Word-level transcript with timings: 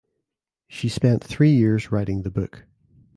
She 0.67 0.89
spent 0.89 1.23
three 1.23 1.51
years 1.51 1.91
writing 1.91 2.23
the 2.23 2.31
book. 2.31 2.65